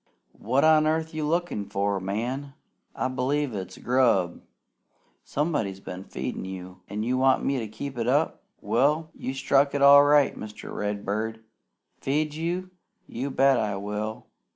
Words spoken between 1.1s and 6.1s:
are you lookin' for? Man! I b'lieve it's grub! Somebody's been